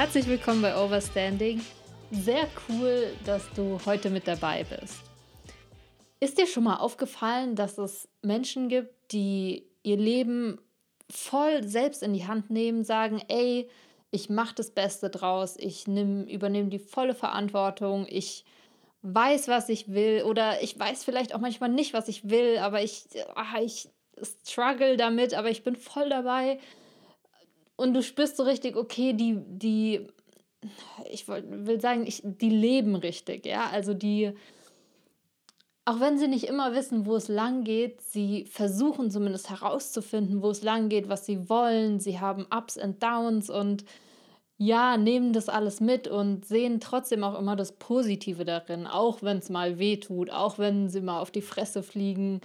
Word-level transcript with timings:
Herzlich 0.00 0.28
willkommen 0.28 0.62
bei 0.62 0.74
Overstanding. 0.74 1.60
Sehr 2.10 2.48
cool, 2.70 3.08
dass 3.26 3.42
du 3.54 3.78
heute 3.84 4.08
mit 4.08 4.26
dabei 4.26 4.64
bist. 4.64 4.94
Ist 6.20 6.38
dir 6.38 6.46
schon 6.46 6.64
mal 6.64 6.76
aufgefallen, 6.76 7.54
dass 7.54 7.76
es 7.76 8.08
Menschen 8.22 8.70
gibt, 8.70 9.12
die 9.12 9.66
ihr 9.82 9.98
Leben 9.98 10.58
voll 11.10 11.64
selbst 11.64 12.02
in 12.02 12.14
die 12.14 12.26
Hand 12.26 12.48
nehmen, 12.48 12.82
sagen, 12.82 13.20
ey, 13.28 13.68
ich 14.10 14.30
mache 14.30 14.54
das 14.54 14.70
Beste 14.70 15.10
draus, 15.10 15.58
ich 15.58 15.86
übernehme 15.86 16.70
die 16.70 16.78
volle 16.78 17.14
Verantwortung, 17.14 18.06
ich 18.08 18.46
weiß, 19.02 19.48
was 19.48 19.68
ich 19.68 19.92
will 19.92 20.22
oder 20.22 20.62
ich 20.62 20.78
weiß 20.78 21.04
vielleicht 21.04 21.34
auch 21.34 21.40
manchmal 21.40 21.68
nicht, 21.68 21.92
was 21.92 22.08
ich 22.08 22.30
will, 22.30 22.56
aber 22.56 22.82
ich, 22.82 23.04
ach, 23.34 23.60
ich 23.60 23.90
struggle 24.46 24.96
damit, 24.96 25.34
aber 25.34 25.50
ich 25.50 25.62
bin 25.62 25.76
voll 25.76 26.08
dabei. 26.08 26.58
Und 27.80 27.94
du 27.94 28.02
spürst 28.02 28.36
so 28.36 28.42
richtig, 28.42 28.76
okay, 28.76 29.14
die, 29.14 29.38
die, 29.46 30.06
ich 31.10 31.26
will 31.26 31.80
sagen, 31.80 32.06
ich, 32.06 32.20
die 32.22 32.50
leben 32.50 32.94
richtig, 32.94 33.46
ja, 33.46 33.70
also 33.72 33.94
die, 33.94 34.34
auch 35.86 35.98
wenn 35.98 36.18
sie 36.18 36.28
nicht 36.28 36.44
immer 36.44 36.74
wissen, 36.74 37.06
wo 37.06 37.16
es 37.16 37.28
lang 37.28 37.64
geht, 37.64 38.02
sie 38.02 38.44
versuchen 38.44 39.10
zumindest 39.10 39.48
herauszufinden, 39.48 40.42
wo 40.42 40.50
es 40.50 40.62
lang 40.62 40.90
geht, 40.90 41.08
was 41.08 41.24
sie 41.24 41.48
wollen. 41.48 42.00
Sie 42.00 42.20
haben 42.20 42.46
Ups 42.54 42.76
und 42.76 43.02
Downs 43.02 43.48
und 43.48 43.86
ja, 44.58 44.98
nehmen 44.98 45.32
das 45.32 45.48
alles 45.48 45.80
mit 45.80 46.06
und 46.06 46.44
sehen 46.44 46.80
trotzdem 46.80 47.24
auch 47.24 47.38
immer 47.38 47.56
das 47.56 47.72
Positive 47.72 48.44
darin, 48.44 48.86
auch 48.86 49.22
wenn 49.22 49.38
es 49.38 49.48
mal 49.48 49.78
weh 49.78 49.96
tut, 49.96 50.30
auch 50.30 50.58
wenn 50.58 50.90
sie 50.90 51.00
mal 51.00 51.22
auf 51.22 51.30
die 51.30 51.40
Fresse 51.40 51.82
fliegen, 51.82 52.42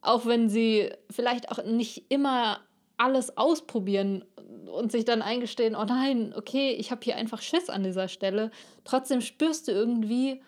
auch 0.00 0.26
wenn 0.26 0.48
sie 0.48 0.90
vielleicht 1.10 1.52
auch 1.52 1.64
nicht 1.64 2.06
immer 2.08 2.58
alles 3.04 3.36
ausprobieren 3.36 4.24
und 4.72 4.90
sich 4.90 5.04
dann 5.04 5.22
eingestehen, 5.22 5.76
oh 5.76 5.84
nein, 5.84 6.34
okay, 6.36 6.72
ich 6.72 6.90
habe 6.90 7.02
hier 7.04 7.16
einfach 7.16 7.42
Schiss 7.42 7.68
an 7.68 7.84
dieser 7.84 8.08
Stelle. 8.08 8.50
Trotzdem 8.84 9.20
spürst 9.20 9.68
du 9.68 9.72
irgendwie, 9.72 10.40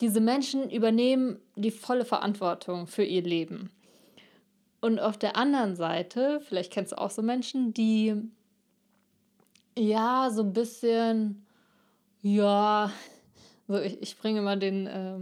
diese 0.00 0.20
Menschen 0.20 0.70
übernehmen 0.70 1.38
die 1.54 1.70
volle 1.70 2.04
Verantwortung 2.04 2.86
für 2.86 3.04
ihr 3.04 3.22
Leben. 3.22 3.70
Und 4.80 4.98
auf 4.98 5.16
der 5.16 5.36
anderen 5.36 5.76
Seite, 5.76 6.40
vielleicht 6.46 6.72
kennst 6.72 6.92
du 6.92 6.98
auch 6.98 7.10
so 7.10 7.22
Menschen, 7.22 7.72
die 7.72 8.14
ja, 9.78 10.30
so 10.30 10.42
ein 10.42 10.52
bisschen, 10.52 11.46
ja, 12.22 12.92
so 13.66 13.78
ich, 13.78 14.00
ich 14.02 14.18
bringe 14.18 14.40
immer 14.40 14.56
den, 14.56 14.86
äh, 14.86 15.18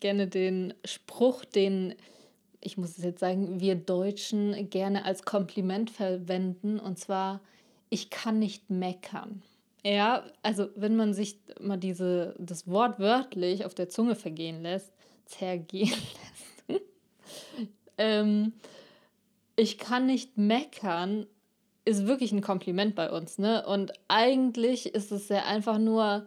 gerne 0.00 0.26
den 0.26 0.74
Spruch, 0.84 1.44
den, 1.44 1.94
ich 2.60 2.76
muss 2.76 2.98
es 2.98 3.04
jetzt 3.04 3.20
sagen, 3.20 3.60
wir 3.60 3.74
Deutschen 3.74 4.70
gerne 4.70 5.04
als 5.04 5.24
Kompliment 5.24 5.90
verwenden, 5.90 6.78
und 6.78 6.98
zwar, 6.98 7.40
ich 7.90 8.10
kann 8.10 8.38
nicht 8.38 8.70
meckern. 8.70 9.42
Ja, 9.84 10.24
also 10.42 10.68
wenn 10.74 10.96
man 10.96 11.14
sich 11.14 11.38
mal 11.60 11.76
diese, 11.76 12.34
das 12.38 12.66
Wort 12.66 12.98
wörtlich 12.98 13.64
auf 13.64 13.74
der 13.74 13.88
Zunge 13.88 14.16
vergehen 14.16 14.62
lässt, 14.62 14.92
zergehen 15.26 15.94
lässt, 16.68 16.82
ähm, 17.98 18.52
ich 19.54 19.78
kann 19.78 20.06
nicht 20.06 20.36
meckern, 20.36 21.26
ist 21.84 22.06
wirklich 22.06 22.32
ein 22.32 22.42
Kompliment 22.42 22.96
bei 22.96 23.10
uns, 23.10 23.38
ne? 23.38 23.64
Und 23.64 23.92
eigentlich 24.08 24.94
ist 24.94 25.12
es 25.12 25.28
ja 25.28 25.44
einfach 25.44 25.78
nur 25.78 26.26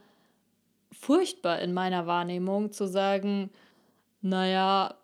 furchtbar 0.92 1.60
in 1.60 1.74
meiner 1.74 2.08
Wahrnehmung 2.08 2.72
zu 2.72 2.88
sagen, 2.88 3.52
naja, 4.22 4.96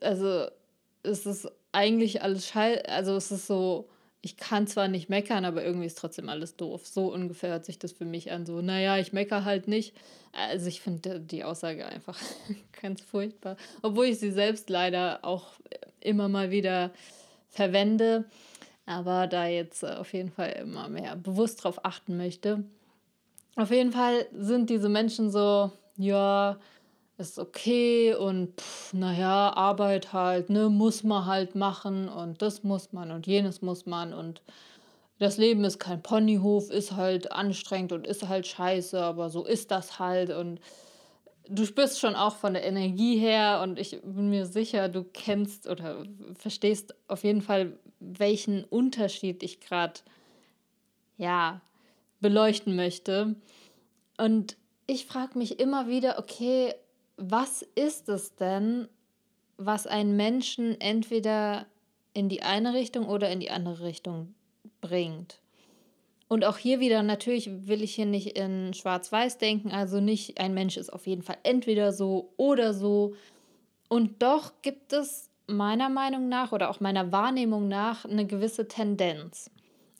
also 0.00 0.46
es 1.02 1.26
ist 1.26 1.50
eigentlich 1.72 2.22
alles 2.22 2.46
scheiße, 2.48 2.88
also 2.88 3.14
es 3.14 3.30
ist 3.30 3.46
so, 3.46 3.88
ich 4.22 4.36
kann 4.36 4.66
zwar 4.66 4.88
nicht 4.88 5.08
meckern, 5.08 5.44
aber 5.44 5.64
irgendwie 5.64 5.86
ist 5.86 5.98
trotzdem 5.98 6.28
alles 6.28 6.56
doof. 6.56 6.86
So 6.86 7.12
ungefähr 7.12 7.50
hört 7.50 7.64
sich 7.64 7.78
das 7.78 7.92
für 7.92 8.04
mich 8.04 8.32
an. 8.32 8.44
So, 8.44 8.60
naja, 8.60 8.98
ich 8.98 9.12
meckere 9.12 9.44
halt 9.44 9.66
nicht. 9.66 9.94
Also 10.32 10.66
ich 10.66 10.80
finde 10.80 11.20
die 11.20 11.44
Aussage 11.44 11.86
einfach 11.86 12.18
ganz 12.82 13.00
furchtbar. 13.00 13.56
Obwohl 13.82 14.06
ich 14.06 14.18
sie 14.18 14.30
selbst 14.30 14.68
leider 14.68 15.24
auch 15.24 15.46
immer 16.00 16.28
mal 16.28 16.50
wieder 16.50 16.90
verwende 17.48 18.26
aber 18.90 19.28
da 19.28 19.46
jetzt 19.46 19.84
äh, 19.84 19.94
auf 19.94 20.12
jeden 20.12 20.30
Fall 20.30 20.50
immer 20.60 20.88
mehr 20.88 21.14
bewusst 21.14 21.62
drauf 21.62 21.84
achten 21.84 22.16
möchte. 22.16 22.64
Auf 23.54 23.70
jeden 23.70 23.92
Fall 23.92 24.26
sind 24.32 24.68
diese 24.68 24.88
Menschen 24.88 25.30
so, 25.30 25.70
ja, 25.96 26.58
ist 27.20 27.38
okay 27.38 28.14
und 28.14 28.54
naja, 28.92 29.52
Arbeit 29.54 30.12
halt, 30.12 30.50
ne, 30.50 30.68
muss 30.68 31.04
man 31.04 31.26
halt 31.26 31.54
machen 31.54 32.08
und 32.08 32.42
das 32.42 32.64
muss 32.64 32.92
man 32.92 33.10
und 33.12 33.26
jenes 33.26 33.62
muss 33.62 33.86
man 33.86 34.12
und 34.12 34.42
das 35.18 35.36
Leben 35.36 35.64
ist 35.64 35.78
kein 35.78 36.02
Ponyhof, 36.02 36.70
ist 36.70 36.92
halt 36.92 37.30
anstrengend 37.30 37.92
und 37.92 38.06
ist 38.06 38.26
halt 38.26 38.46
scheiße, 38.46 39.00
aber 39.00 39.28
so 39.28 39.44
ist 39.44 39.70
das 39.70 39.98
halt 39.98 40.30
und 40.30 40.60
du 41.50 41.66
spürst 41.66 42.00
schon 42.00 42.14
auch 42.14 42.36
von 42.36 42.54
der 42.54 42.64
Energie 42.64 43.18
her 43.18 43.60
und 43.62 43.78
ich 43.78 44.00
bin 44.02 44.30
mir 44.30 44.46
sicher, 44.46 44.88
du 44.88 45.04
kennst 45.04 45.68
oder 45.68 46.04
verstehst 46.34 46.94
auf 47.08 47.24
jeden 47.24 47.42
Fall, 47.42 47.78
welchen 47.98 48.64
Unterschied 48.64 49.42
ich 49.42 49.60
gerade 49.60 50.00
ja 51.18 51.60
beleuchten 52.20 52.76
möchte. 52.76 53.34
Und 54.16 54.56
ich 54.86 55.06
frage 55.06 55.38
mich 55.38 55.60
immer 55.60 55.88
wieder, 55.88 56.18
okay, 56.18 56.74
was 57.20 57.62
ist 57.74 58.08
es 58.08 58.34
denn, 58.34 58.88
was 59.58 59.86
einen 59.86 60.16
Menschen 60.16 60.80
entweder 60.80 61.66
in 62.14 62.28
die 62.28 62.42
eine 62.42 62.72
Richtung 62.72 63.06
oder 63.06 63.30
in 63.30 63.40
die 63.40 63.50
andere 63.50 63.84
Richtung 63.84 64.34
bringt? 64.80 65.40
Und 66.28 66.44
auch 66.44 66.56
hier 66.56 66.80
wieder, 66.80 67.02
natürlich 67.02 67.50
will 67.66 67.82
ich 67.82 67.94
hier 67.94 68.06
nicht 68.06 68.38
in 68.38 68.72
Schwarz-Weiß 68.72 69.38
denken, 69.38 69.70
also 69.70 70.00
nicht 70.00 70.40
ein 70.40 70.54
Mensch 70.54 70.76
ist 70.76 70.90
auf 70.90 71.06
jeden 71.06 71.22
Fall 71.22 71.36
entweder 71.42 71.92
so 71.92 72.32
oder 72.36 72.72
so. 72.72 73.14
Und 73.88 74.22
doch 74.22 74.52
gibt 74.62 74.92
es 74.92 75.28
meiner 75.46 75.88
Meinung 75.88 76.28
nach 76.28 76.52
oder 76.52 76.70
auch 76.70 76.80
meiner 76.80 77.12
Wahrnehmung 77.12 77.68
nach 77.68 78.04
eine 78.04 78.26
gewisse 78.26 78.66
Tendenz. 78.68 79.50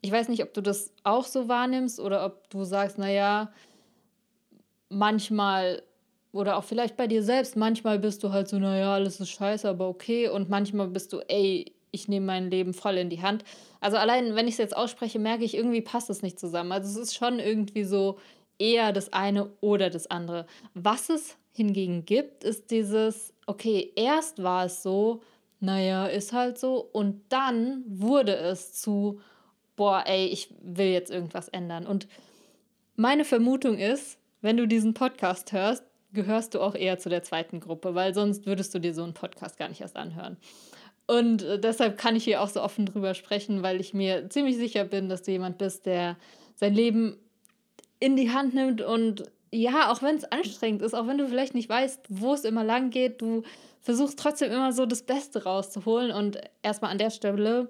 Ich 0.00 0.12
weiß 0.12 0.28
nicht, 0.28 0.42
ob 0.42 0.54
du 0.54 0.62
das 0.62 0.94
auch 1.02 1.26
so 1.26 1.48
wahrnimmst 1.48 2.00
oder 2.00 2.24
ob 2.24 2.48
du 2.48 2.64
sagst, 2.64 2.96
naja, 2.96 3.52
manchmal 4.88 5.82
oder 6.32 6.56
auch 6.56 6.64
vielleicht 6.64 6.96
bei 6.96 7.06
dir 7.06 7.22
selbst, 7.22 7.56
manchmal 7.56 7.98
bist 7.98 8.22
du 8.22 8.30
halt 8.30 8.48
so, 8.48 8.58
naja, 8.58 8.94
alles 8.94 9.20
ist 9.20 9.30
scheiße, 9.30 9.68
aber 9.68 9.88
okay. 9.88 10.28
Und 10.28 10.48
manchmal 10.48 10.88
bist 10.88 11.12
du, 11.12 11.20
ey, 11.28 11.74
ich 11.90 12.08
nehme 12.08 12.26
mein 12.26 12.50
Leben 12.50 12.72
voll 12.72 12.98
in 12.98 13.10
die 13.10 13.22
Hand. 13.22 13.44
Also 13.80 13.96
allein, 13.96 14.36
wenn 14.36 14.46
ich 14.46 14.54
es 14.54 14.58
jetzt 14.58 14.76
ausspreche, 14.76 15.18
merke 15.18 15.44
ich, 15.44 15.56
irgendwie 15.56 15.80
passt 15.80 16.08
es 16.08 16.22
nicht 16.22 16.38
zusammen. 16.38 16.72
Also 16.72 16.88
es 16.88 17.08
ist 17.08 17.14
schon 17.16 17.40
irgendwie 17.40 17.84
so 17.84 18.18
eher 18.58 18.92
das 18.92 19.12
eine 19.12 19.50
oder 19.60 19.90
das 19.90 20.08
andere. 20.08 20.46
Was 20.74 21.08
es 21.08 21.36
hingegen 21.52 22.04
gibt, 22.04 22.44
ist 22.44 22.70
dieses, 22.70 23.32
okay, 23.46 23.92
erst 23.96 24.42
war 24.42 24.66
es 24.66 24.82
so, 24.82 25.22
naja, 25.58 26.06
ist 26.06 26.32
halt 26.32 26.58
so. 26.58 26.88
Und 26.92 27.22
dann 27.30 27.82
wurde 27.86 28.36
es 28.36 28.72
zu, 28.74 29.20
boah, 29.76 30.04
ey, 30.06 30.26
ich 30.26 30.54
will 30.62 30.88
jetzt 30.88 31.10
irgendwas 31.10 31.48
ändern. 31.48 31.86
Und 31.86 32.06
meine 32.96 33.24
Vermutung 33.24 33.78
ist, 33.78 34.18
wenn 34.42 34.56
du 34.56 34.66
diesen 34.66 34.94
Podcast 34.94 35.52
hörst, 35.52 35.84
gehörst 36.12 36.54
du 36.54 36.60
auch 36.60 36.74
eher 36.74 36.98
zu 36.98 37.08
der 37.08 37.22
zweiten 37.22 37.60
Gruppe, 37.60 37.94
weil 37.94 38.14
sonst 38.14 38.46
würdest 38.46 38.74
du 38.74 38.78
dir 38.78 38.94
so 38.94 39.02
einen 39.02 39.14
Podcast 39.14 39.58
gar 39.58 39.68
nicht 39.68 39.80
erst 39.80 39.96
anhören. 39.96 40.36
Und 41.06 41.42
äh, 41.42 41.58
deshalb 41.58 41.98
kann 41.98 42.16
ich 42.16 42.24
hier 42.24 42.40
auch 42.40 42.48
so 42.48 42.62
offen 42.62 42.86
drüber 42.86 43.14
sprechen, 43.14 43.62
weil 43.62 43.80
ich 43.80 43.94
mir 43.94 44.28
ziemlich 44.30 44.56
sicher 44.56 44.84
bin, 44.84 45.08
dass 45.08 45.22
du 45.22 45.32
jemand 45.32 45.58
bist, 45.58 45.86
der 45.86 46.16
sein 46.54 46.74
Leben 46.74 47.16
in 47.98 48.16
die 48.16 48.30
Hand 48.30 48.54
nimmt 48.54 48.80
und 48.80 49.24
ja, 49.52 49.90
auch 49.90 50.02
wenn 50.02 50.16
es 50.16 50.24
anstrengend 50.24 50.82
ist, 50.82 50.94
auch 50.94 51.06
wenn 51.06 51.18
du 51.18 51.26
vielleicht 51.26 51.54
nicht 51.54 51.68
weißt, 51.68 52.06
wo 52.08 52.34
es 52.34 52.44
immer 52.44 52.62
lang 52.62 52.90
geht, 52.90 53.20
du 53.20 53.42
versuchst 53.80 54.18
trotzdem 54.18 54.52
immer 54.52 54.72
so 54.72 54.86
das 54.86 55.02
Beste 55.02 55.42
rauszuholen. 55.42 56.12
Und 56.12 56.40
erstmal 56.62 56.92
an 56.92 56.98
der 56.98 57.10
Stelle 57.10 57.68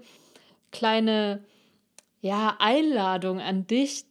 kleine 0.73 1.43
ja, 2.21 2.57
Einladung 2.59 3.41
an 3.41 3.67
dich, 3.67 4.05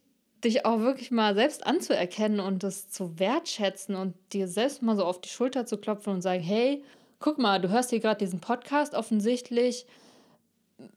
dich 0.44 0.64
auch 0.64 0.80
wirklich 0.80 1.10
mal 1.10 1.34
selbst 1.34 1.66
anzuerkennen 1.66 2.40
und 2.40 2.62
das 2.62 2.88
zu 2.88 3.18
wertschätzen 3.18 3.94
und 3.94 4.14
dir 4.32 4.48
selbst 4.48 4.82
mal 4.82 4.96
so 4.96 5.04
auf 5.04 5.20
die 5.20 5.28
Schulter 5.28 5.66
zu 5.66 5.78
klopfen 5.78 6.12
und 6.12 6.22
sagen, 6.22 6.42
hey, 6.42 6.82
guck 7.18 7.38
mal, 7.38 7.60
du 7.60 7.68
hörst 7.68 7.90
hier 7.90 8.00
gerade 8.00 8.18
diesen 8.18 8.40
Podcast 8.40 8.94
offensichtlich, 8.94 9.86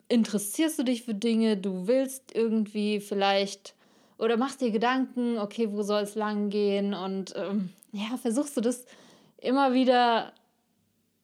interessierst 0.07 0.79
du 0.79 0.83
dich 0.83 1.03
für 1.03 1.13
Dinge, 1.13 1.57
du 1.57 1.87
willst 1.87 2.33
irgendwie 2.33 2.99
vielleicht 2.99 3.75
oder 4.17 4.37
machst 4.37 4.61
dir 4.61 4.71
Gedanken, 4.71 5.37
okay, 5.37 5.71
wo 5.71 5.81
soll 5.83 6.03
es 6.03 6.15
lang 6.15 6.49
gehen? 6.49 6.93
Und 6.93 7.33
ähm, 7.35 7.69
ja, 7.91 8.17
versuchst 8.21 8.55
du 8.55 8.61
das 8.61 8.85
immer 9.37 9.73
wieder 9.73 10.33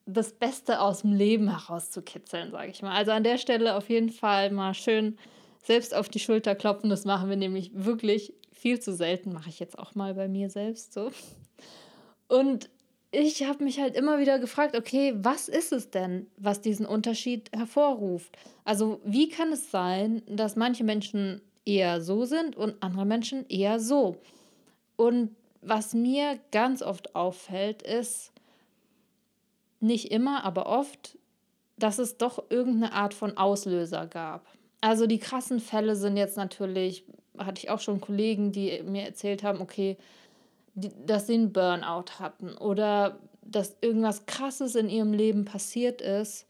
das 0.06 0.34
Beste 0.34 0.82
aus 0.82 1.02
dem 1.02 1.14
Leben 1.14 1.50
herauszukitzeln, 1.50 2.52
sage 2.52 2.72
ich 2.72 2.82
mal. 2.82 2.96
Also 2.96 3.12
an 3.12 3.24
der 3.24 3.38
Stelle 3.38 3.76
auf 3.76 3.90
jeden 3.90 4.10
Fall 4.10 4.52
mal 4.52 4.74
schön 4.74 5.18
selbst 5.64 5.94
auf 5.94 6.10
die 6.10 6.20
Schulter 6.20 6.56
klopfen. 6.56 6.90
Das 6.90 7.06
machen 7.06 7.30
wir 7.30 7.36
nämlich 7.36 7.72
wirklich 7.74 8.34
viel 8.52 8.80
zu 8.80 8.94
selten. 8.94 9.34
Mache 9.34 9.50
ich 9.50 9.60
jetzt 9.60 9.78
auch 9.78 9.96
mal 9.96 10.14
bei 10.14 10.28
mir 10.28 10.50
selbst 10.50 10.94
so. 10.94 11.12
Und 12.28 12.70
ich 13.12 13.44
habe 13.44 13.64
mich 13.64 13.80
halt 13.80 13.96
immer 13.96 14.20
wieder 14.20 14.38
gefragt, 14.38 14.76
okay, 14.76 15.16
was 15.18 15.48
ist 15.48 15.72
es 15.72 15.90
denn, 15.90 16.28
was 16.38 16.62
diesen 16.62 16.86
Unterschied 16.86 17.50
hervorruft? 17.52 18.38
Also 18.66 19.02
wie 19.04 19.30
kann 19.30 19.52
es 19.52 19.72
sein, 19.72 20.22
dass 20.28 20.56
manche 20.56 20.84
Menschen 20.84 21.42
eher 21.66 22.02
so 22.02 22.26
sind 22.26 22.56
und 22.56 22.82
andere 22.82 23.06
Menschen 23.06 23.46
eher 23.50 23.80
so. 23.80 24.18
Und 24.96 25.36
was 25.62 25.94
mir 25.94 26.40
ganz 26.52 26.82
oft 26.82 27.16
auffällt, 27.16 27.82
ist, 27.82 28.32
nicht 29.80 30.12
immer, 30.12 30.44
aber 30.44 30.68
oft, 30.68 31.18
dass 31.78 32.00
es 32.00 32.18
doch 32.18 32.50
irgendeine 32.50 32.94
Art 32.94 33.14
von 33.14 33.38
Auslöser 33.38 34.08
gab. 34.08 34.46
Also 34.82 35.08
die 35.08 35.20
krassen 35.20 35.60
Fälle 35.60 35.96
sind 35.96 36.18
jetzt 36.18 36.38
natürlich, 36.38 37.04
hatte 37.38 37.60
ich 37.62 37.70
auch 37.70 37.80
schon 37.80 38.02
Kollegen, 38.02 38.52
die 38.52 38.82
mir 38.84 39.04
erzählt 39.04 39.44
haben, 39.44 39.62
okay, 39.62 39.98
die, 40.76 40.92
dass 41.06 41.28
sie 41.28 41.34
einen 41.34 41.52
Burnout 41.52 42.20
hatten 42.20 42.56
oder 42.58 43.20
dass 43.42 43.78
irgendwas 43.82 44.26
Krasses 44.26 44.76
in 44.76 44.90
ihrem 44.90 45.14
Leben 45.14 45.46
passiert 45.46 46.02
ist, 46.02 46.46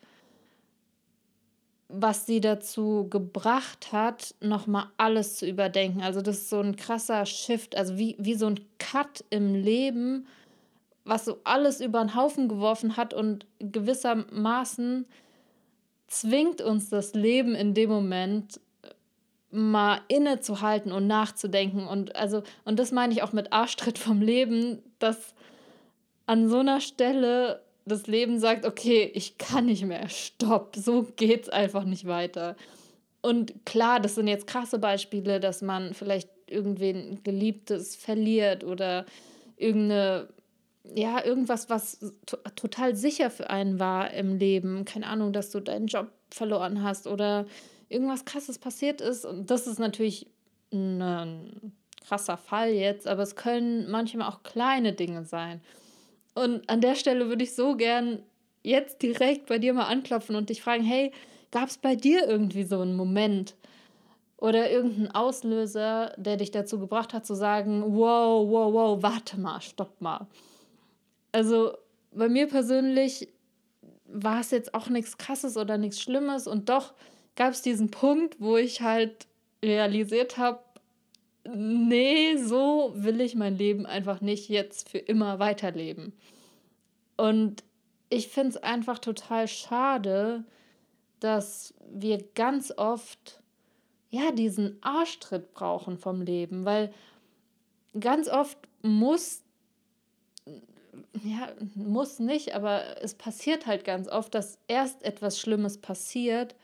was 1.88 2.28
sie 2.28 2.40
dazu 2.40 3.08
gebracht 3.10 3.92
hat, 3.92 4.36
nochmal 4.42 4.86
alles 4.98 5.38
zu 5.38 5.48
überdenken. 5.48 6.02
Also 6.02 6.22
das 6.22 6.38
ist 6.38 6.50
so 6.50 6.60
ein 6.60 6.76
krasser 6.76 7.26
Shift, 7.26 7.76
also 7.76 7.98
wie, 7.98 8.16
wie 8.20 8.36
so 8.36 8.46
ein 8.46 8.60
Cut 8.78 9.24
im 9.32 9.56
Leben, 9.56 10.28
was 11.04 11.26
so 11.26 11.40
alles 11.46 11.82
über 11.82 12.00
den 12.00 12.14
Haufen 12.16 12.48
geworfen 12.48 12.96
hat 12.96 13.16
und 13.16 13.48
gewissermaßen 13.60 15.08
zwingt 16.10 16.62
uns 16.62 16.90
das 16.90 17.14
Leben 17.14 17.56
in 17.56 17.74
dem 17.74 17.90
Moment 17.90 18.60
mal 19.52 20.02
innezuhalten 20.08 20.92
und 20.92 21.08
nachzudenken. 21.08 21.88
Und 21.88 22.16
also, 22.16 22.44
und 22.66 22.78
das 22.78 22.92
meine 22.92 23.14
ich 23.14 23.24
auch 23.24 23.34
mit 23.34 23.52
Arschtritt 23.54 23.98
vom 23.98 24.22
Leben, 24.22 24.82
dass 25.00 25.34
an 26.26 26.50
so 26.50 26.60
einer 26.60 26.82
Stelle 26.82 27.62
das 27.86 28.08
Leben 28.08 28.40
sagt, 28.40 28.66
okay, 28.66 29.10
ich 29.14 29.38
kann 29.38 29.66
nicht 29.66 29.86
mehr, 29.86 30.08
stopp, 30.10 30.76
so 30.76 31.08
geht's 31.16 31.50
einfach 31.50 31.84
nicht 31.84 32.06
weiter. 32.06 32.56
Und 33.22 33.66
klar, 33.66 34.00
das 34.00 34.16
sind 34.16 34.28
jetzt 34.28 34.48
krasse 34.48 34.80
Beispiele, 34.80 35.40
dass 35.40 35.62
man 35.62 35.94
vielleicht 35.94 36.30
irgendwen 36.48 37.22
Geliebtes 37.24 37.96
verliert 37.96 38.64
oder 38.64 39.06
irgendeine, 39.58 40.28
ja, 40.84 41.24
irgendwas, 41.24 41.70
was 41.70 42.00
to 42.26 42.38
total 42.56 42.96
sicher 42.96 43.30
für 43.30 43.50
einen 43.50 43.80
war 43.80 44.12
im 44.12 44.38
Leben. 44.38 44.86
Keine 44.86 45.08
Ahnung, 45.08 45.34
dass 45.34 45.52
du 45.52 45.60
deinen 45.60 45.88
Job 45.88 46.12
verloren 46.32 46.84
hast 46.84 47.08
oder 47.08 47.46
irgendwas 47.90 48.26
krasses 48.26 48.58
passiert 48.58 49.02
ist. 49.02 49.26
Und 49.26 49.52
das 49.52 49.68
ist 49.68 49.80
natürlich 49.80 50.28
ein 50.72 51.74
krasser 52.08 52.38
Fall 52.38 52.72
jetzt, 52.72 53.08
aber 53.08 53.24
es 53.24 53.36
können 53.36 53.90
manchmal 53.90 54.30
auch 54.30 54.44
kleine 54.44 54.94
Dinge 54.94 55.26
sein. 55.26 55.62
Und 56.34 56.70
an 56.70 56.82
der 56.82 56.96
Stelle 56.96 57.28
würde 57.28 57.44
ich 57.44 57.56
so 57.56 57.76
gern 57.76 58.24
jetzt 58.64 59.02
direkt 59.02 59.48
bei 59.48 59.58
dir 59.58 59.74
mal 59.74 59.86
anklopfen 59.86 60.36
und 60.36 60.50
dich 60.50 60.62
fragen, 60.62 60.84
hey, 60.84 61.12
gab 61.52 61.70
es 61.70 61.78
bei 61.78 61.96
dir 61.96 62.28
irgendwie 62.28 62.64
so 62.64 62.82
einen 62.82 62.96
Moment 62.96 63.56
oder 64.38 64.70
irgendeinen 64.70 65.12
Auslöser, 65.12 66.14
der 66.18 66.38
dich 66.38 66.52
dazu 66.52 66.80
gebracht 66.80 67.14
hat 67.14 67.26
zu 67.26 67.36
sagen, 67.36 67.84
wow, 67.88 68.48
wow, 68.50 68.74
wow, 68.74 69.04
warte 69.04 69.40
mal, 69.40 69.62
stopp 69.62 70.00
mal. 70.02 70.28
Also 71.32 71.78
bei 72.12 72.30
mir 72.30 72.48
persönlich 72.48 73.30
war 74.06 74.40
es 74.40 74.52
jetzt 74.52 74.74
auch 74.74 74.90
nichts 74.90 75.18
Krasses 75.18 75.58
oder 75.58 75.78
nichts 75.78 76.02
Schlimmes 76.02 76.48
und 76.48 76.70
doch 76.70 76.94
gab 77.36 77.54
es 77.54 77.62
diesen 77.62 77.92
Punkt, 77.92 78.40
wo 78.40 78.58
ich 78.58 78.82
halt 78.82 79.28
realisiert 79.64 80.38
habe, 80.38 80.60
nee, 81.48 82.38
so 82.38 82.92
will 82.96 83.22
ich 83.22 83.36
mein 83.36 83.58
Leben 83.58 83.86
einfach 83.86 84.22
nicht 84.22 84.50
jetzt 84.50 84.90
für 84.90 84.98
immer 84.98 85.40
weiterleben. 85.40 86.14
Und 87.18 87.64
ich 88.10 88.30
finde 88.30 88.50
es 88.50 88.58
einfach 88.58 89.00
total 89.00 89.48
schade, 89.48 90.44
dass 91.20 91.74
wir 91.92 92.24
ganz 92.34 92.74
oft 92.76 93.42
ja 94.10 94.32
diesen 94.32 94.82
Arschtritt 94.82 95.54
brauchen 95.54 95.98
vom 95.98 96.22
Leben, 96.22 96.66
weil 96.66 96.94
ganz 98.00 98.28
oft 98.28 98.58
muss 98.82 99.44
ja, 101.24 101.50
muss 101.76 102.20
nicht, 102.20 102.56
aber 102.56 103.02
es 103.02 103.16
passiert 103.16 103.66
halt 103.66 103.84
ganz 103.84 104.08
oft, 104.08 104.34
dass 104.36 104.60
erst 104.68 105.04
etwas 105.04 105.40
Schlimmes 105.40 105.78
passiert, 105.78 106.56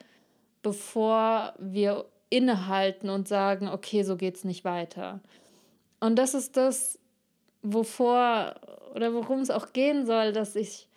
bevor 0.61 1.53
wir 1.59 2.05
innehalten 2.29 3.09
und 3.09 3.27
sagen, 3.27 3.67
okay, 3.67 4.03
so 4.03 4.17
geht 4.17 4.35
es 4.35 4.43
nicht 4.43 4.65
weiter. 4.65 5.21
Und 5.99 6.17
das 6.17 6.33
ist 6.33 6.57
das, 6.57 6.99
wovor 7.61 8.55
oder 8.93 9.13
worum 9.13 9.39
es 9.39 9.49
auch 9.49 9.73
gehen 9.73 10.05
soll, 10.05 10.31
dass 10.31 10.55
ich 10.55 10.87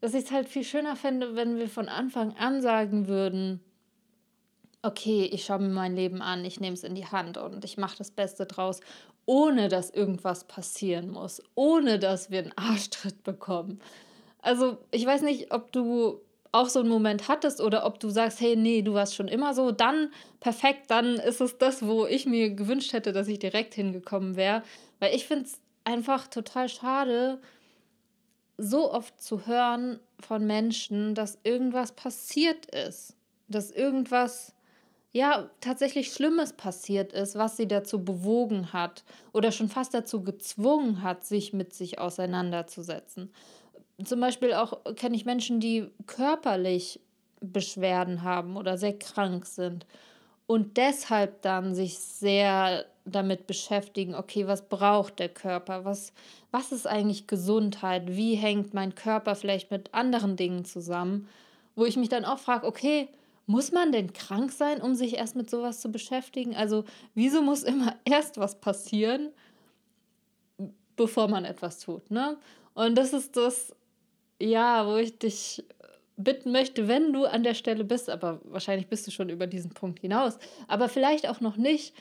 dass 0.00 0.14
ich 0.14 0.24
es 0.24 0.30
halt 0.30 0.48
viel 0.48 0.64
schöner 0.64 0.96
fände, 0.96 1.36
wenn 1.36 1.56
wir 1.56 1.68
von 1.68 1.88
Anfang 1.88 2.36
an 2.36 2.60
sagen 2.60 3.08
würden, 3.08 3.60
okay, 4.82 5.24
ich 5.24 5.44
schaue 5.44 5.58
mir 5.58 5.68
mein 5.68 5.96
Leben 5.96 6.22
an, 6.22 6.44
ich 6.44 6.60
nehme 6.60 6.74
es 6.74 6.84
in 6.84 6.94
die 6.94 7.06
Hand 7.06 7.38
und 7.38 7.64
ich 7.64 7.76
mache 7.76 7.96
das 7.98 8.10
Beste 8.10 8.46
draus, 8.46 8.80
ohne 9.26 9.68
dass 9.68 9.90
irgendwas 9.90 10.44
passieren 10.44 11.10
muss, 11.10 11.42
ohne 11.54 11.98
dass 11.98 12.30
wir 12.30 12.38
einen 12.38 12.56
Arschtritt 12.56 13.22
bekommen. 13.24 13.80
Also 14.40 14.78
ich 14.92 15.04
weiß 15.04 15.22
nicht, 15.22 15.52
ob 15.52 15.72
du 15.72 16.20
auch 16.52 16.68
so 16.68 16.80
einen 16.80 16.88
Moment 16.88 17.28
hattest 17.28 17.60
oder 17.60 17.84
ob 17.84 18.00
du 18.00 18.08
sagst, 18.08 18.40
hey, 18.40 18.56
nee, 18.56 18.82
du 18.82 18.94
warst 18.94 19.14
schon 19.14 19.28
immer 19.28 19.52
so, 19.52 19.72
dann 19.72 20.10
perfekt, 20.40 20.90
dann 20.90 21.16
ist 21.16 21.40
es 21.40 21.58
das, 21.58 21.86
wo 21.86 22.06
ich 22.06 22.24
mir 22.24 22.50
gewünscht 22.50 22.92
hätte, 22.92 23.12
dass 23.12 23.28
ich 23.28 23.38
direkt 23.38 23.74
hingekommen 23.74 24.36
wäre. 24.36 24.62
Weil 25.00 25.14
ich 25.14 25.26
finde 25.26 25.44
es 25.44 25.60
einfach 25.84 26.28
total 26.28 26.68
schade, 26.68 27.40
so 28.56 28.90
oft 28.90 29.20
zu 29.20 29.46
hören 29.46 30.00
von 30.18 30.46
Menschen, 30.46 31.14
dass 31.14 31.38
irgendwas 31.42 31.92
passiert 31.92 32.66
ist, 32.66 33.14
dass 33.48 33.70
irgendwas 33.70 34.55
ja 35.16 35.50
tatsächlich 35.60 36.12
Schlimmes 36.12 36.52
passiert 36.52 37.12
ist, 37.12 37.36
was 37.36 37.56
sie 37.56 37.66
dazu 37.66 38.04
bewogen 38.04 38.72
hat 38.72 39.04
oder 39.32 39.52
schon 39.52 39.68
fast 39.68 39.94
dazu 39.94 40.22
gezwungen 40.22 41.02
hat, 41.02 41.24
sich 41.24 41.52
mit 41.52 41.74
sich 41.74 41.98
auseinanderzusetzen 41.98 43.30
zum 44.04 44.20
Beispiel 44.20 44.52
auch 44.52 44.78
kenne 44.96 45.16
ich 45.16 45.24
Menschen, 45.24 45.60
die 45.60 45.88
körperlich 46.06 47.00
Beschwerden 47.40 48.22
haben 48.22 48.56
oder 48.56 48.78
sehr 48.78 48.98
krank 48.98 49.46
sind 49.46 49.86
und 50.46 50.76
deshalb 50.76 51.42
dann 51.42 51.74
sich 51.74 51.98
sehr 51.98 52.84
damit 53.04 53.46
beschäftigen, 53.46 54.14
okay, 54.14 54.46
was 54.46 54.68
braucht 54.68 55.20
der 55.20 55.28
Körper? 55.28 55.84
Was, 55.84 56.12
was 56.50 56.72
ist 56.72 56.86
eigentlich 56.86 57.28
Gesundheit? 57.28 58.16
Wie 58.16 58.34
hängt 58.34 58.74
mein 58.74 58.94
Körper 58.96 59.36
vielleicht 59.36 59.70
mit 59.70 59.94
anderen 59.94 60.36
Dingen 60.36 60.64
zusammen? 60.64 61.28
Wo 61.76 61.84
ich 61.84 61.96
mich 61.96 62.08
dann 62.08 62.24
auch 62.24 62.38
frage, 62.38 62.66
okay, 62.66 63.08
muss 63.46 63.72
man 63.72 63.92
denn 63.92 64.12
krank 64.12 64.50
sein, 64.50 64.82
um 64.82 64.94
sich 64.94 65.16
erst 65.16 65.36
mit 65.36 65.48
sowas 65.48 65.80
zu 65.80 65.90
beschäftigen? 65.90 66.54
Also, 66.54 66.84
wieso 67.14 67.42
muss 67.42 67.62
immer 67.62 67.96
erst 68.04 68.38
was 68.38 68.60
passieren, 68.60 69.30
bevor 70.96 71.28
man 71.28 71.44
etwas 71.44 71.78
tut, 71.80 72.10
ne? 72.10 72.36
Und 72.74 72.96
das 72.96 73.12
ist 73.12 73.36
das, 73.36 73.74
ja, 74.40 74.86
wo 74.86 74.96
ich 74.96 75.18
dich 75.18 75.64
bitten 76.16 76.52
möchte, 76.52 76.88
wenn 76.88 77.12
du 77.12 77.24
an 77.24 77.42
der 77.42 77.54
Stelle 77.54 77.84
bist, 77.84 78.10
aber 78.10 78.40
wahrscheinlich 78.44 78.88
bist 78.88 79.06
du 79.06 79.10
schon 79.10 79.28
über 79.28 79.46
diesen 79.46 79.70
Punkt 79.70 80.00
hinaus, 80.00 80.38
aber 80.66 80.88
vielleicht 80.88 81.28
auch 81.28 81.40
noch 81.40 81.56
nicht, 81.56 81.94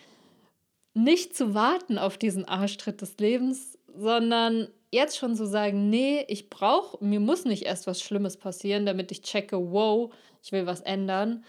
nicht 0.93 1.35
zu 1.35 1.53
warten 1.53 1.97
auf 1.97 2.17
diesen 2.17 2.45
Arschtritt 2.45 3.01
des 3.01 3.17
Lebens, 3.17 3.77
sondern 3.93 4.69
jetzt 4.95 5.17
schon 5.17 5.35
zu 5.35 5.45
sagen, 5.45 5.89
nee, 5.89 6.25
ich 6.27 6.49
brauche, 6.49 7.03
mir 7.03 7.19
muss 7.19 7.45
nicht 7.45 7.63
erst 7.63 7.85
was 7.85 8.01
Schlimmes 8.01 8.37
passieren, 8.37 8.85
damit 8.85 9.11
ich 9.11 9.21
checke, 9.21 9.71
wow, 9.71 10.11
ich 10.41 10.51
will 10.51 10.65
was 10.65 10.81
ändern 10.81 11.43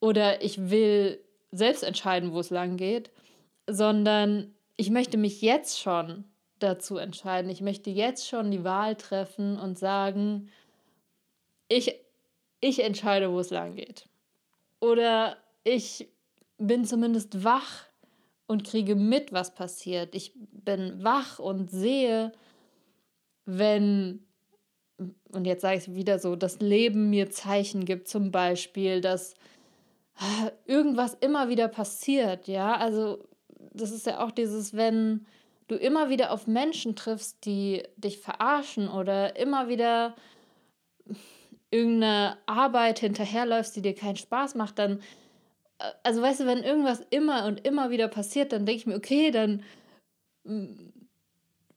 oder 0.00 0.42
ich 0.42 0.70
will 0.70 1.22
selbst 1.52 1.84
entscheiden, 1.84 2.32
wo 2.32 2.40
es 2.40 2.50
lang 2.50 2.76
geht, 2.76 3.10
sondern 3.68 4.54
ich 4.76 4.90
möchte 4.90 5.16
mich 5.16 5.40
jetzt 5.40 5.78
schon 5.78 6.24
dazu 6.58 6.96
entscheiden. 6.96 7.50
Ich 7.50 7.60
möchte 7.60 7.90
jetzt 7.90 8.26
schon 8.26 8.50
die 8.50 8.64
Wahl 8.64 8.96
treffen 8.96 9.58
und 9.58 9.78
sagen, 9.78 10.50
ich, 11.68 11.94
ich 12.60 12.82
entscheide, 12.82 13.30
wo 13.30 13.38
es 13.38 13.50
lang 13.50 13.76
geht. 13.76 14.08
Oder 14.80 15.36
ich 15.62 16.08
bin 16.58 16.84
zumindest 16.84 17.44
wach 17.44 17.84
und 18.46 18.64
kriege 18.64 18.94
mit, 18.94 19.32
was 19.32 19.54
passiert. 19.54 20.14
Ich 20.14 20.32
bin 20.36 21.02
wach 21.02 21.38
und 21.38 21.70
sehe, 21.70 22.32
wenn, 23.44 24.26
und 25.32 25.44
jetzt 25.46 25.62
sage 25.62 25.76
ich 25.76 25.88
es 25.88 25.94
wieder 25.94 26.18
so, 26.18 26.36
das 26.36 26.60
Leben 26.60 27.10
mir 27.10 27.30
Zeichen 27.30 27.84
gibt, 27.84 28.08
zum 28.08 28.30
Beispiel, 28.30 29.00
dass 29.00 29.34
irgendwas 30.66 31.14
immer 31.14 31.48
wieder 31.48 31.68
passiert, 31.68 32.48
ja, 32.48 32.76
also 32.76 33.26
das 33.72 33.90
ist 33.90 34.06
ja 34.06 34.24
auch 34.24 34.30
dieses, 34.30 34.74
wenn 34.74 35.26
du 35.68 35.76
immer 35.76 36.10
wieder 36.10 36.30
auf 36.30 36.46
Menschen 36.46 36.94
triffst, 36.94 37.44
die 37.44 37.82
dich 37.96 38.18
verarschen 38.18 38.88
oder 38.88 39.36
immer 39.36 39.68
wieder 39.68 40.14
irgendeine 41.70 42.38
Arbeit 42.46 43.00
hinterherläufst, 43.00 43.74
die 43.74 43.82
dir 43.82 43.94
keinen 43.94 44.16
Spaß 44.16 44.54
macht, 44.54 44.78
dann, 44.78 45.00
äh, 45.78 45.90
also 46.04 46.22
weißt 46.22 46.40
du, 46.40 46.46
wenn 46.46 46.62
irgendwas 46.62 47.04
immer 47.10 47.46
und 47.46 47.66
immer 47.66 47.90
wieder 47.90 48.08
passiert, 48.08 48.52
dann 48.52 48.64
denke 48.64 48.78
ich 48.78 48.86
mir, 48.86 48.96
okay, 48.96 49.30
dann 49.30 49.62
mm, 50.44 51.03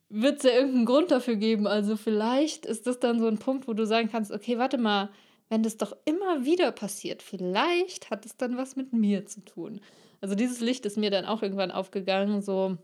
wird 0.09 0.37
es 0.37 0.43
ja 0.43 0.51
irgendeinen 0.51 0.85
Grund 0.85 1.11
dafür 1.11 1.35
geben. 1.35 1.67
Also 1.67 1.97
vielleicht 1.97 2.65
ist 2.65 2.87
das 2.87 2.99
dann 2.99 3.19
so 3.19 3.27
ein 3.27 3.39
Punkt, 3.39 3.67
wo 3.67 3.73
du 3.73 3.85
sagen 3.85 4.09
kannst, 4.09 4.31
okay, 4.31 4.57
warte 4.57 4.77
mal, 4.77 5.09
wenn 5.49 5.63
das 5.63 5.77
doch 5.77 5.95
immer 6.05 6.45
wieder 6.45 6.71
passiert, 6.71 7.21
vielleicht 7.21 8.09
hat 8.09 8.25
es 8.25 8.37
dann 8.37 8.57
was 8.57 8.75
mit 8.75 8.93
mir 8.93 9.25
zu 9.25 9.41
tun. 9.41 9.81
Also 10.21 10.35
dieses 10.35 10.59
Licht 10.59 10.85
ist 10.85 10.97
mir 10.97 11.11
dann 11.11 11.25
auch 11.25 11.41
irgendwann 11.41 11.71
aufgegangen, 11.71 12.41
so, 12.41 12.77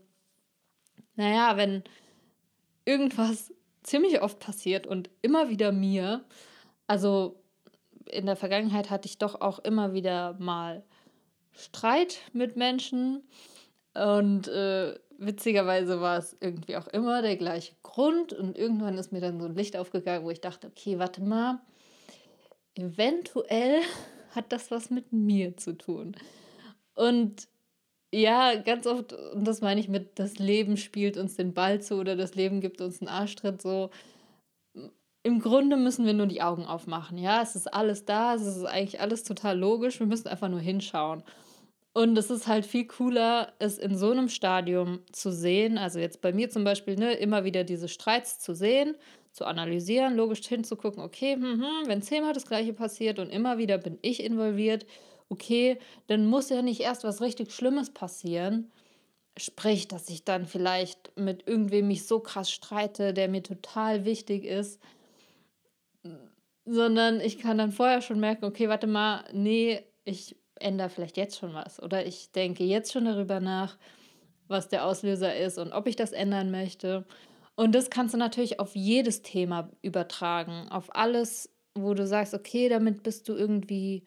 naja, 1.16 1.56
wenn 1.56 1.82
irgendwas 2.84 3.52
ziemlich 3.82 4.22
oft 4.22 4.38
passiert 4.38 4.86
und 4.86 5.10
immer 5.20 5.50
wieder 5.50 5.72
mir, 5.72 6.24
also 6.86 7.42
in 8.10 8.26
der 8.26 8.36
Vergangenheit 8.36 8.90
hatte 8.90 9.08
ich 9.08 9.18
doch 9.18 9.40
auch 9.40 9.58
immer 9.58 9.92
wieder 9.92 10.34
mal 10.38 10.84
Streit 11.52 12.18
mit 12.32 12.56
Menschen 12.56 13.22
und 13.94 14.48
äh, 14.48 14.98
witzigerweise 15.18 16.00
war 16.00 16.18
es 16.18 16.36
irgendwie 16.40 16.76
auch 16.76 16.88
immer 16.88 17.22
der 17.22 17.36
gleiche 17.36 17.74
Grund 17.82 18.32
und 18.32 18.58
irgendwann 18.58 18.98
ist 18.98 19.12
mir 19.12 19.20
dann 19.20 19.40
so 19.40 19.46
ein 19.46 19.54
Licht 19.54 19.76
aufgegangen, 19.76 20.24
wo 20.24 20.30
ich 20.30 20.40
dachte, 20.40 20.66
okay, 20.66 20.98
warte 20.98 21.22
mal, 21.22 21.60
eventuell 22.74 23.82
hat 24.34 24.52
das 24.52 24.70
was 24.70 24.90
mit 24.90 25.12
mir 25.12 25.56
zu 25.56 25.76
tun. 25.76 26.16
Und 26.94 27.48
ja, 28.12 28.54
ganz 28.54 28.86
oft, 28.86 29.12
und 29.12 29.44
das 29.46 29.60
meine 29.60 29.80
ich 29.80 29.88
mit, 29.88 30.18
das 30.18 30.38
Leben 30.38 30.76
spielt 30.76 31.16
uns 31.16 31.36
den 31.36 31.52
Ball 31.52 31.82
zu 31.82 31.96
oder 31.96 32.14
das 32.16 32.34
Leben 32.34 32.60
gibt 32.60 32.80
uns 32.80 33.00
einen 33.00 33.08
Arschtritt, 33.08 33.60
so. 33.60 33.90
Im 35.24 35.40
Grunde 35.40 35.76
müssen 35.76 36.04
wir 36.04 36.12
nur 36.12 36.26
die 36.26 36.42
Augen 36.42 36.66
aufmachen, 36.66 37.18
ja. 37.18 37.42
Es 37.42 37.56
ist 37.56 37.72
alles 37.72 38.04
da, 38.04 38.34
es 38.34 38.42
ist 38.42 38.64
eigentlich 38.64 39.00
alles 39.00 39.24
total 39.24 39.58
logisch, 39.58 39.98
wir 39.98 40.06
müssen 40.06 40.28
einfach 40.28 40.48
nur 40.48 40.60
hinschauen. 40.60 41.24
Und 41.94 42.18
es 42.18 42.28
ist 42.28 42.48
halt 42.48 42.66
viel 42.66 42.86
cooler, 42.86 43.52
es 43.60 43.78
in 43.78 43.96
so 43.96 44.10
einem 44.10 44.28
Stadium 44.28 44.98
zu 45.12 45.32
sehen. 45.32 45.78
Also 45.78 46.00
jetzt 46.00 46.20
bei 46.20 46.32
mir 46.32 46.50
zum 46.50 46.64
Beispiel, 46.64 46.96
ne, 46.96 47.12
immer 47.14 47.44
wieder 47.44 47.62
diese 47.62 47.88
Streits 47.88 48.40
zu 48.40 48.52
sehen, 48.52 48.96
zu 49.30 49.44
analysieren, 49.44 50.16
logisch 50.16 50.44
hinzugucken, 50.46 51.02
okay, 51.02 51.34
hm, 51.34 51.62
hm, 51.62 51.86
wenn 51.86 52.02
zehnmal 52.02 52.32
das 52.32 52.46
gleiche 52.46 52.72
passiert 52.72 53.20
und 53.20 53.30
immer 53.30 53.58
wieder 53.58 53.78
bin 53.78 53.98
ich 54.02 54.22
involviert, 54.24 54.86
okay, 55.28 55.78
dann 56.08 56.26
muss 56.26 56.50
ja 56.50 56.62
nicht 56.62 56.80
erst 56.80 57.04
was 57.04 57.20
richtig 57.20 57.52
Schlimmes 57.52 57.90
passieren. 57.90 58.72
Sprich, 59.36 59.88
dass 59.88 60.08
ich 60.10 60.24
dann 60.24 60.46
vielleicht 60.46 61.16
mit 61.16 61.46
irgendwem 61.46 61.88
mich 61.88 62.06
so 62.06 62.20
krass 62.20 62.50
streite, 62.50 63.14
der 63.14 63.28
mir 63.28 63.42
total 63.42 64.04
wichtig 64.04 64.44
ist, 64.44 64.80
sondern 66.64 67.20
ich 67.20 67.38
kann 67.38 67.58
dann 67.58 67.72
vorher 67.72 68.00
schon 68.02 68.20
merken, 68.20 68.44
okay, 68.44 68.68
warte 68.68 68.86
mal, 68.86 69.24
nee, 69.32 69.80
ich 70.04 70.36
ändere 70.64 70.88
vielleicht 70.88 71.16
jetzt 71.16 71.38
schon 71.38 71.54
was. 71.54 71.82
Oder 71.82 72.06
ich 72.06 72.32
denke 72.32 72.64
jetzt 72.64 72.92
schon 72.92 73.04
darüber 73.04 73.40
nach, 73.40 73.76
was 74.48 74.68
der 74.68 74.84
Auslöser 74.84 75.36
ist 75.36 75.58
und 75.58 75.72
ob 75.72 75.86
ich 75.86 75.96
das 75.96 76.12
ändern 76.12 76.50
möchte. 76.50 77.04
Und 77.56 77.74
das 77.74 77.90
kannst 77.90 78.14
du 78.14 78.18
natürlich 78.18 78.60
auf 78.60 78.74
jedes 78.74 79.22
Thema 79.22 79.70
übertragen, 79.82 80.68
auf 80.70 80.94
alles, 80.94 81.50
wo 81.74 81.94
du 81.94 82.06
sagst, 82.06 82.34
okay, 82.34 82.68
damit 82.68 83.02
bist 83.02 83.28
du 83.28 83.34
irgendwie 83.34 84.04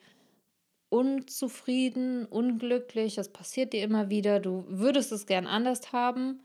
unzufrieden, 0.90 2.26
unglücklich, 2.26 3.16
das 3.16 3.30
passiert 3.30 3.74
dir 3.74 3.84
immer 3.84 4.10
wieder, 4.10 4.40
du 4.40 4.64
würdest 4.68 5.12
es 5.12 5.26
gern 5.26 5.48
anders 5.48 5.92
haben 5.92 6.42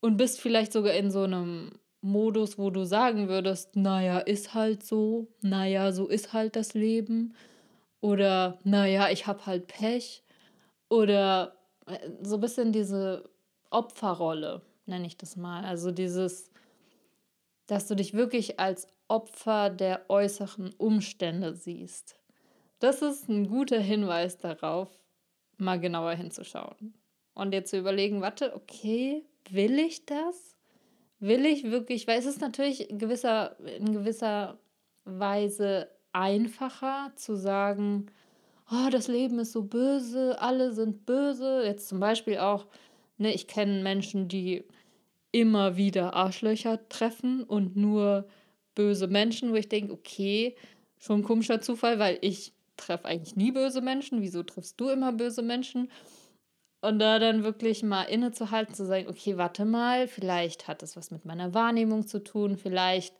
und 0.00 0.16
bist 0.16 0.40
vielleicht 0.40 0.72
sogar 0.72 0.94
in 0.94 1.10
so 1.10 1.22
einem 1.22 1.72
Modus, 2.00 2.58
wo 2.58 2.70
du 2.70 2.84
sagen 2.84 3.28
würdest, 3.28 3.76
naja, 3.76 4.18
ist 4.18 4.54
halt 4.54 4.82
so, 4.82 5.28
naja, 5.42 5.92
so 5.92 6.06
ist 6.08 6.32
halt 6.32 6.56
das 6.56 6.72
Leben 6.72 7.34
oder 8.00 8.58
naja, 8.64 9.10
ich 9.10 9.26
habe 9.26 9.46
halt 9.46 9.66
Pech 9.66 10.22
oder 10.88 11.56
äh, 11.86 12.10
so 12.22 12.36
ein 12.36 12.40
bisschen 12.40 12.72
diese 12.72 13.28
Opferrolle, 13.70 14.62
nenne 14.86 15.06
ich 15.06 15.16
das 15.16 15.36
mal. 15.36 15.64
Also 15.64 15.90
dieses, 15.90 16.50
dass 17.66 17.86
du 17.86 17.94
dich 17.94 18.14
wirklich 18.14 18.58
als 18.58 18.88
Opfer 19.08 19.70
der 19.70 20.08
äußeren 20.08 20.72
Umstände 20.74 21.54
siehst. 21.54 22.16
Das 22.78 23.02
ist 23.02 23.28
ein 23.28 23.48
guter 23.48 23.80
Hinweis 23.80 24.38
darauf, 24.38 24.88
mal 25.58 25.78
genauer 25.78 26.12
hinzuschauen. 26.12 26.94
Und 27.34 27.52
jetzt 27.52 27.70
zu 27.70 27.78
überlegen, 27.78 28.20
warte, 28.22 28.54
okay, 28.54 29.24
will 29.50 29.78
ich 29.78 30.06
das? 30.06 30.56
Will 31.18 31.44
ich 31.44 31.64
wirklich, 31.64 32.06
weil 32.06 32.18
es 32.18 32.26
ist 32.26 32.40
natürlich 32.40 32.88
gewisser, 32.90 33.58
in 33.60 33.92
gewisser 33.92 34.58
Weise 35.04 35.88
einfacher 36.12 37.12
zu 37.16 37.36
sagen, 37.36 38.06
oh, 38.70 38.88
das 38.90 39.08
Leben 39.08 39.38
ist 39.38 39.52
so 39.52 39.62
böse, 39.62 40.40
alle 40.40 40.72
sind 40.72 41.06
böse. 41.06 41.64
Jetzt 41.64 41.88
zum 41.88 42.00
Beispiel 42.00 42.38
auch, 42.38 42.66
ne, 43.18 43.32
ich 43.32 43.46
kenne 43.46 43.82
Menschen, 43.82 44.28
die 44.28 44.64
immer 45.32 45.76
wieder 45.76 46.14
Arschlöcher 46.14 46.88
treffen 46.88 47.44
und 47.44 47.76
nur 47.76 48.28
böse 48.74 49.06
Menschen, 49.08 49.52
wo 49.52 49.56
ich 49.56 49.68
denke, 49.68 49.92
okay, 49.92 50.56
schon 50.98 51.20
ein 51.20 51.24
komischer 51.24 51.60
Zufall, 51.60 51.98
weil 51.98 52.18
ich 52.20 52.52
treffe 52.76 53.04
eigentlich 53.06 53.36
nie 53.36 53.52
böse 53.52 53.80
Menschen. 53.80 54.22
Wieso 54.22 54.42
triffst 54.42 54.80
du 54.80 54.88
immer 54.88 55.12
böse 55.12 55.42
Menschen? 55.42 55.90
Und 56.82 56.98
da 56.98 57.18
dann 57.18 57.44
wirklich 57.44 57.82
mal 57.82 58.04
innezuhalten, 58.04 58.74
zu 58.74 58.86
sagen, 58.86 59.06
okay, 59.08 59.36
warte 59.36 59.66
mal, 59.66 60.08
vielleicht 60.08 60.66
hat 60.66 60.82
das 60.82 60.96
was 60.96 61.10
mit 61.10 61.26
meiner 61.26 61.52
Wahrnehmung 61.52 62.06
zu 62.06 62.24
tun, 62.24 62.56
vielleicht 62.56 63.14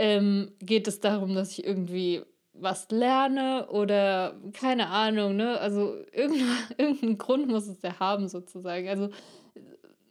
ähm, 0.00 0.52
geht 0.60 0.88
es 0.88 1.00
darum, 1.00 1.34
dass 1.34 1.52
ich 1.52 1.64
irgendwie 1.66 2.22
was 2.54 2.90
lerne 2.90 3.68
oder 3.68 4.40
keine 4.54 4.88
Ahnung, 4.88 5.36
ne? 5.36 5.58
Also 5.60 5.94
irgendein, 6.10 6.56
irgendeinen 6.78 7.18
Grund 7.18 7.48
muss 7.48 7.68
es 7.68 7.82
ja 7.82 8.00
haben, 8.00 8.26
sozusagen. 8.26 8.88
Also, 8.88 9.10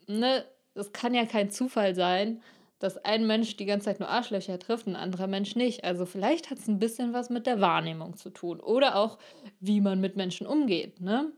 ne, 0.05 0.46
es 0.75 0.93
kann 0.93 1.15
ja 1.15 1.25
kein 1.25 1.50
Zufall 1.50 1.96
sein, 1.96 2.39
dass 2.77 3.03
ein 3.03 3.25
Mensch 3.25 3.58
die 3.58 3.65
ganze 3.65 3.86
Zeit 3.86 4.00
nur 4.00 4.10
Arschlöcher 4.10 4.60
trifft, 4.60 4.86
ein 4.86 4.96
anderer 4.96 5.25
Mensch 5.25 5.55
nicht. 5.55 5.84
Also 5.84 6.05
vielleicht 6.05 6.51
hat 6.51 6.60
es 6.60 6.67
ein 6.67 6.79
bisschen 6.79 7.12
was 7.12 7.31
mit 7.31 7.48
der 7.48 7.60
Wahrnehmung 7.60 8.15
zu 8.15 8.29
tun 8.29 8.60
oder 8.60 8.96
auch, 8.96 9.17
wie 9.60 9.81
man 9.81 10.00
mit 10.00 10.15
Menschen 10.15 10.46
umgeht. 10.46 11.01
Ne? 11.01 11.34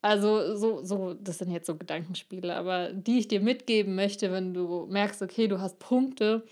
Also 0.00 0.56
so, 0.56 0.82
so, 0.82 1.14
das 1.14 1.38
sind 1.38 1.52
jetzt 1.52 1.66
so 1.66 1.76
Gedankenspiele, 1.76 2.56
aber 2.56 2.92
die 2.92 3.18
ich 3.18 3.28
dir 3.28 3.40
mitgeben 3.40 3.94
möchte, 3.94 4.32
wenn 4.32 4.54
du 4.54 4.86
merkst, 4.86 5.22
okay, 5.22 5.46
du 5.46 5.60
hast 5.60 5.78
Punkte, 5.78 6.42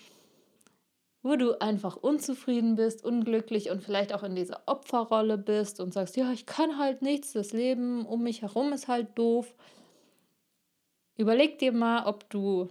wo 1.25 1.37
du 1.37 1.59
einfach 1.59 1.97
unzufrieden 1.97 2.77
bist, 2.77 3.03
unglücklich 3.03 3.71
und 3.71 3.83
vielleicht 3.83 4.13
auch 4.13 4.23
in 4.23 4.37
dieser 4.37 4.63
Opferrolle 4.67 5.39
bist 5.39 5.81
und 5.81 5.95
sagst, 5.95 6.19
ja, 6.19 6.31
ich 6.33 6.45
kann 6.45 6.79
halt 6.79 7.01
nichts, 7.01 7.33
das 7.33 7.53
Leben 7.53 8.05
um 8.05 8.23
mich 8.23 8.43
herum 8.43 8.75
ist 8.75 8.89
halt 8.89 9.09
doof. 9.19 9.57
Überleg 11.17 11.59
dir 11.59 11.73
mal, 11.73 12.05
ob 12.05 12.29
du 12.29 12.69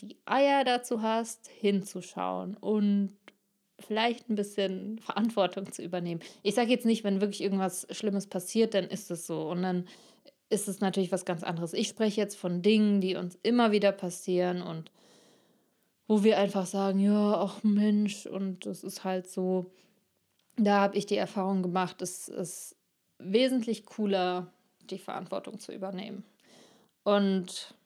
die 0.00 0.16
Eier 0.24 0.62
dazu 0.62 1.02
hast, 1.02 1.48
hinzuschauen 1.48 2.56
und 2.56 3.10
vielleicht 3.80 4.30
ein 4.30 4.36
bisschen 4.36 5.00
Verantwortung 5.00 5.72
zu 5.72 5.82
übernehmen. 5.82 6.20
Ich 6.44 6.54
sage 6.54 6.70
jetzt 6.70 6.86
nicht, 6.86 7.02
wenn 7.02 7.20
wirklich 7.20 7.40
irgendwas 7.40 7.88
Schlimmes 7.90 8.28
passiert, 8.28 8.74
dann 8.74 8.84
ist 8.84 9.10
es 9.10 9.26
so. 9.26 9.50
Und 9.50 9.62
dann 9.62 9.88
ist 10.48 10.68
es 10.68 10.80
natürlich 10.80 11.10
was 11.10 11.24
ganz 11.24 11.42
anderes. 11.42 11.72
Ich 11.72 11.88
spreche 11.88 12.20
jetzt 12.20 12.36
von 12.36 12.62
Dingen, 12.62 13.00
die 13.00 13.16
uns 13.16 13.36
immer 13.42 13.72
wieder 13.72 13.90
passieren 13.90 14.62
und 14.62 14.92
wo 16.10 16.24
wir 16.24 16.38
einfach 16.38 16.66
sagen, 16.66 16.98
ja, 16.98 17.40
ach 17.40 17.62
Mensch, 17.62 18.26
und 18.26 18.66
es 18.66 18.82
ist 18.82 19.04
halt 19.04 19.30
so. 19.30 19.70
Da 20.56 20.80
habe 20.80 20.98
ich 20.98 21.06
die 21.06 21.16
Erfahrung 21.16 21.62
gemacht, 21.62 22.02
es 22.02 22.26
ist 22.26 22.74
wesentlich 23.18 23.86
cooler, 23.86 24.52
die 24.80 24.98
Verantwortung 24.98 25.60
zu 25.60 25.72
übernehmen. 25.72 26.24
Und 27.04 27.76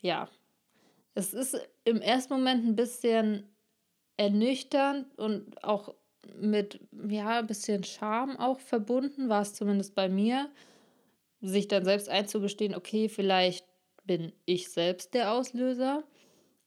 ja, 0.00 0.28
es 1.14 1.34
ist 1.34 1.60
im 1.82 2.00
ersten 2.00 2.34
Moment 2.34 2.66
ein 2.66 2.76
bisschen 2.76 3.48
ernüchternd 4.16 5.18
und 5.18 5.64
auch 5.64 5.92
mit, 6.36 6.78
ja, 6.92 7.40
ein 7.40 7.48
bisschen 7.48 7.82
Scham 7.82 8.36
auch 8.36 8.60
verbunden, 8.60 9.28
war 9.28 9.42
es 9.42 9.54
zumindest 9.54 9.96
bei 9.96 10.08
mir, 10.08 10.52
sich 11.40 11.66
dann 11.66 11.84
selbst 11.84 12.08
einzugestehen, 12.08 12.76
okay, 12.76 13.08
vielleicht 13.08 13.66
bin 14.04 14.32
ich 14.44 14.70
selbst 14.70 15.14
der 15.14 15.32
Auslöser. 15.32 16.04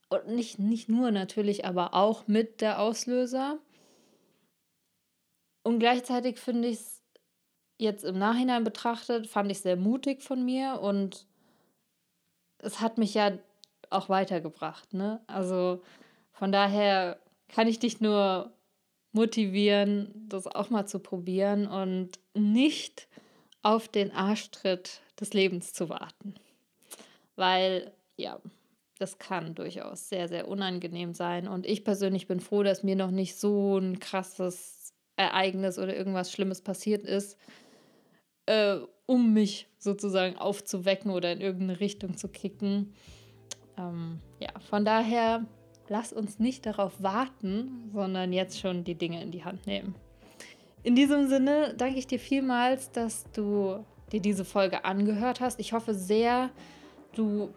Und 0.10 0.28
nicht, 0.28 0.58
nicht 0.60 0.88
nur 0.90 1.12
natürlich, 1.12 1.66
aber 1.66 1.94
auch 1.94 2.28
mit 2.28 2.62
der 2.62 2.80
Auslöser. 2.80 3.60
Und 5.64 5.80
gleichzeitig 5.80 6.40
finde 6.40 6.70
ich 6.70 6.78
es 6.78 7.04
jetzt 7.78 8.04
im 8.04 8.18
Nachhinein 8.18 8.64
betrachtet, 8.64 9.28
fand 9.28 9.52
ich 9.52 9.60
sehr 9.60 9.76
mutig 9.76 10.24
von 10.24 10.44
mir 10.44 10.80
und 10.82 11.28
es 12.60 12.80
hat 12.80 12.98
mich 12.98 13.14
ja 13.14 13.38
auch 13.90 14.10
weitergebracht. 14.10 14.94
Ne? 14.94 15.22
Also 15.28 15.84
von 16.32 16.52
daher 16.52 17.20
kann 17.50 17.68
ich 17.68 17.80
dich 17.80 18.02
nur 18.02 18.52
motivieren, 19.12 20.12
das 20.28 20.48
auch 20.48 20.70
mal 20.70 20.86
zu 20.86 21.00
probieren 21.00 21.68
und 21.68 22.20
nicht 22.34 23.08
auf 23.62 23.88
den 23.88 24.12
Arschtritt 24.12 25.02
des 25.20 25.34
Lebens 25.34 25.74
zu 25.74 25.90
warten. 25.90 26.36
Weil, 27.36 27.92
ja, 28.16 28.40
das 28.98 29.20
kann 29.20 29.56
durchaus 29.56 30.10
sehr, 30.10 30.28
sehr 30.28 30.48
unangenehm 30.48 31.14
sein. 31.14 31.48
Und 31.48 31.66
ich 31.66 31.84
persönlich 31.84 32.28
bin 32.28 32.40
froh, 32.40 32.64
dass 32.64 32.84
mir 32.84 32.96
noch 32.96 33.12
nicht 33.12 33.38
so 33.38 33.78
ein 33.78 34.00
krasses 34.00 34.94
Ereignis 35.16 35.80
oder 35.80 35.96
irgendwas 35.96 36.32
Schlimmes 36.32 36.62
passiert 36.62 37.04
ist, 37.04 37.38
äh, 38.46 38.78
um 39.06 39.34
mich 39.34 39.68
sozusagen 39.80 40.38
aufzuwecken 40.38 41.12
oder 41.12 41.32
in 41.32 41.42
irgendeine 41.42 41.80
Richtung 41.80 42.18
zu 42.18 42.28
kicken. 42.28 42.94
Ähm, 43.78 44.20
ja, 44.40 44.50
von 44.70 44.86
daher 44.86 45.46
lass 45.90 46.14
uns 46.14 46.40
nicht 46.40 46.66
darauf 46.66 47.02
warten, 47.02 47.90
sondern 47.94 48.34
jetzt 48.34 48.60
schon 48.60 48.84
die 48.84 48.96
Dinge 48.96 49.22
in 49.22 49.32
die 49.32 49.44
Hand 49.44 49.66
nehmen. 49.68 49.96
In 50.84 50.96
diesem 50.96 51.28
Sinne 51.28 51.74
danke 51.78 52.00
ich 52.00 52.08
dir 52.08 52.20
vielmals, 52.20 52.92
dass 52.92 53.26
du 53.32 53.84
dir 54.12 54.22
diese 54.22 54.46
Folge 54.46 54.86
angehört 54.86 55.42
hast. 55.42 55.60
Ich 55.60 55.74
hoffe 55.74 55.94
sehr, 55.94 56.50
du 57.14 57.54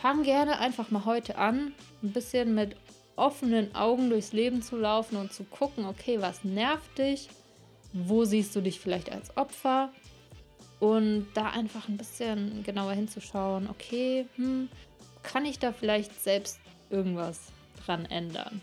fang 0.00 0.22
gerne 0.22 0.58
einfach 0.58 0.90
mal 0.90 1.04
heute 1.04 1.36
an, 1.36 1.72
ein 2.02 2.12
bisschen 2.12 2.54
mit 2.54 2.76
offenen 3.16 3.74
Augen 3.74 4.10
durchs 4.10 4.32
Leben 4.32 4.62
zu 4.62 4.76
laufen 4.76 5.16
und 5.16 5.32
zu 5.32 5.44
gucken, 5.44 5.84
okay, 5.86 6.20
was 6.20 6.44
nervt 6.44 6.98
dich? 6.98 7.28
Wo 7.92 8.24
siehst 8.24 8.56
du 8.56 8.60
dich 8.60 8.80
vielleicht 8.80 9.12
als 9.12 9.36
Opfer? 9.36 9.90
Und 10.80 11.28
da 11.34 11.50
einfach 11.50 11.88
ein 11.88 11.96
bisschen 11.96 12.64
genauer 12.64 12.92
hinzuschauen, 12.92 13.68
okay, 13.68 14.26
hm, 14.36 14.68
kann 15.22 15.44
ich 15.44 15.58
da 15.58 15.72
vielleicht 15.72 16.22
selbst 16.22 16.58
irgendwas 16.90 17.40
dran 17.84 18.06
ändern? 18.06 18.60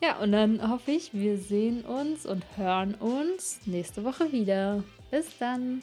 Ja, 0.00 0.18
und 0.18 0.30
dann 0.30 0.70
hoffe 0.70 0.92
ich, 0.92 1.12
wir 1.12 1.38
sehen 1.38 1.84
uns 1.84 2.24
und 2.24 2.44
hören 2.56 2.94
uns 2.94 3.60
nächste 3.66 4.04
Woche 4.04 4.30
wieder. 4.30 4.84
Bis 5.10 5.26
dann. 5.38 5.82